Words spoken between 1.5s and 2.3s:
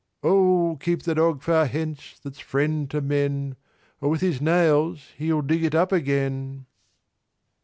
hence,